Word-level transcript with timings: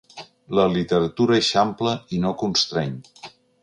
La 0.59 0.65
literatura 0.75 1.37
eixampla 1.43 1.95
i 2.19 2.23
no 2.27 2.35
constreny. 2.45 3.01